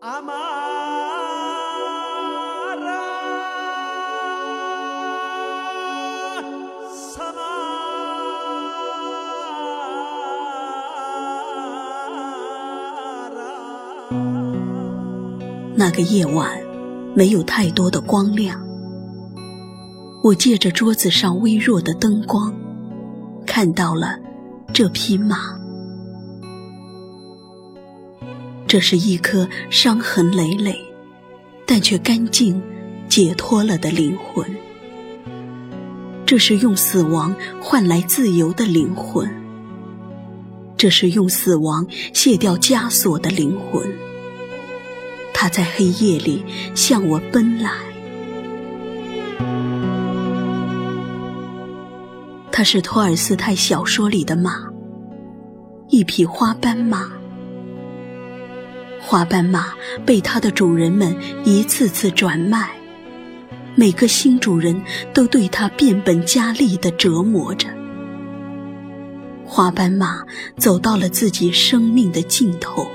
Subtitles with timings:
[0.00, 0.32] 阿妈
[15.74, 16.48] 那个夜晚，
[17.16, 18.62] 没有太多的光亮。
[20.22, 22.54] 我借着桌子上微弱的灯光，
[23.44, 24.16] 看到了
[24.72, 25.57] 这匹马。
[28.68, 30.78] 这是一颗伤痕累累，
[31.66, 32.62] 但却干净、
[33.08, 34.46] 解脱了的灵魂。
[36.26, 39.26] 这是用死亡换来自由的灵魂。
[40.76, 43.90] 这是用死亡卸掉枷锁的灵魂。
[45.32, 47.72] 他在黑夜里向我奔来。
[52.52, 54.68] 他是托尔斯泰小说里的马，
[55.88, 57.17] 一匹花斑马。
[59.10, 59.72] 花斑马
[60.04, 62.68] 被它的主人们一次次转卖，
[63.74, 64.82] 每个新主人
[65.14, 67.68] 都对它变本加厉地折磨着。
[69.46, 70.24] 花斑马
[70.58, 72.86] 走到了自己生命的尽头。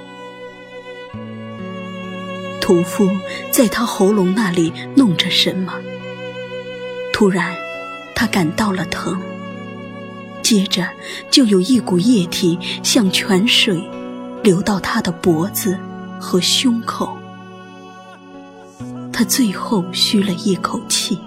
[2.61, 3.09] 屠夫
[3.49, 5.73] 在他喉咙那里弄着什么？
[7.11, 7.55] 突然，
[8.13, 9.19] 他感到了疼。
[10.43, 10.87] 接着，
[11.31, 13.83] 就有一股液体像泉水
[14.43, 15.75] 流到他的脖子
[16.23, 17.17] 和胸口。
[19.11, 21.19] 他最后吁了一口气，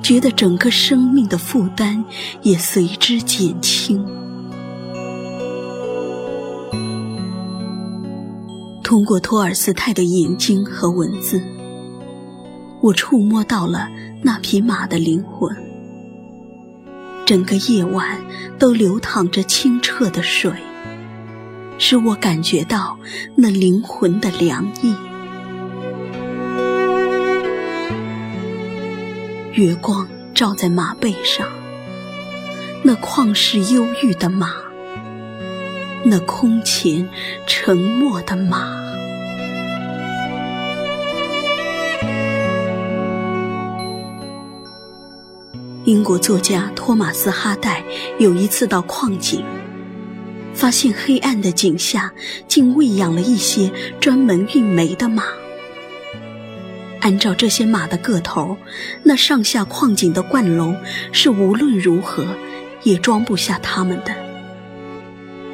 [0.00, 2.04] 觉得整个生命的负担
[2.42, 4.06] 也随之减轻。
[8.84, 11.42] 通过托尔斯泰的眼睛和文字，
[12.80, 13.88] 我触摸到了
[14.22, 15.54] 那匹马的灵魂。
[17.26, 18.24] 整个夜晚
[18.58, 20.50] 都流淌着清澈的水，
[21.78, 22.98] 使我感觉到
[23.36, 24.94] 那灵魂的凉意。
[29.52, 31.46] 月光照在马背上，
[32.82, 34.52] 那旷世忧郁的马。
[36.04, 37.08] 那空前
[37.46, 38.76] 沉默的马。
[45.84, 47.82] 英国作家托马斯·哈代
[48.18, 49.44] 有一次到矿井，
[50.58, 52.12] 发现黑暗的井下
[52.48, 53.70] 竟喂养了一些
[54.00, 55.22] 专门运煤的马。
[56.98, 58.56] 按照这些马的个头，
[59.04, 60.76] 那上下矿井的灌笼
[61.12, 62.26] 是无论如何
[62.82, 64.12] 也装不下它们的。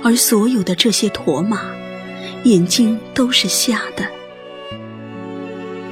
[0.02, 1.66] 而所有的这些驼马，
[2.44, 4.06] 眼睛都是瞎的。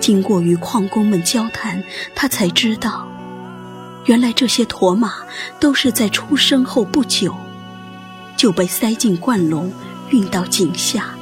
[0.01, 1.85] 经过与矿工们交谈，
[2.15, 3.07] 他才知道，
[4.07, 5.17] 原来这些驼马
[5.61, 7.37] 都是在出生后不久，
[8.37, 9.71] 就被塞进灌笼，
[10.11, 11.15] 运到井下。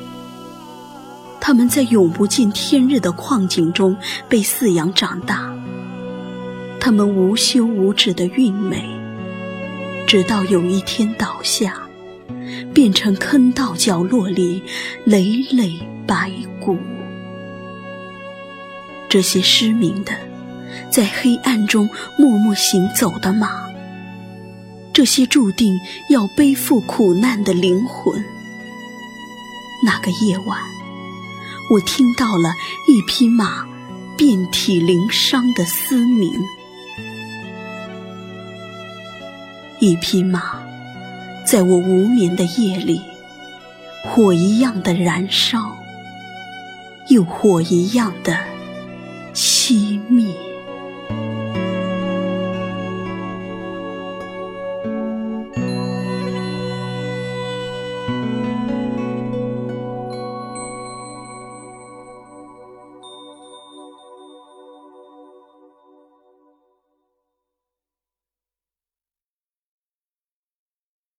[1.41, 3.97] 他们在永不见天日的矿井中
[4.28, 5.54] 被饲养长大，
[6.78, 8.84] 他们无休无止的运美，
[10.06, 11.75] 直到有一天倒下。
[12.75, 14.62] 变成坑道角落里
[15.04, 16.78] 累累白骨。
[19.09, 20.12] 这些失明的，
[20.91, 21.88] 在黑暗中
[22.19, 23.69] 默默行走的马，
[25.00, 25.80] 这些注定
[26.10, 28.22] 要背负苦难的灵魂。
[29.82, 30.60] 那个夜晚，
[31.72, 32.52] 我听到了
[32.86, 33.66] 一匹马
[34.18, 36.30] 遍体鳞伤的嘶鸣，
[39.78, 40.60] 一匹马。
[41.46, 43.00] 在我无眠的夜里，
[44.04, 45.78] 火一样的燃烧，
[47.08, 48.38] 又火一样的
[49.32, 50.49] 熄灭。